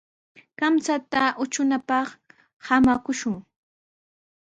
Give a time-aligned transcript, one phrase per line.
[0.59, 2.07] Kamchata utrunapaq
[2.65, 3.35] samakushun.